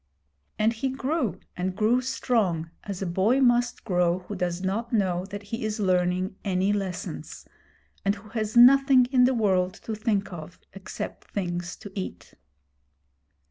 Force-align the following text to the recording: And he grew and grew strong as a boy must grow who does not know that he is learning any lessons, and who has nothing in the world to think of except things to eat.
And 0.57 0.73
he 0.73 0.89
grew 0.89 1.39
and 1.55 1.75
grew 1.75 2.01
strong 2.01 2.71
as 2.85 3.03
a 3.03 3.05
boy 3.05 3.39
must 3.39 3.83
grow 3.83 4.17
who 4.21 4.35
does 4.35 4.61
not 4.63 4.91
know 4.91 5.25
that 5.27 5.43
he 5.43 5.63
is 5.63 5.79
learning 5.79 6.37
any 6.43 6.73
lessons, 6.73 7.45
and 8.03 8.15
who 8.15 8.29
has 8.29 8.57
nothing 8.57 9.05
in 9.11 9.25
the 9.25 9.35
world 9.35 9.75
to 9.83 9.93
think 9.93 10.33
of 10.33 10.59
except 10.73 11.25
things 11.29 11.75
to 11.75 11.91
eat. 11.93 12.33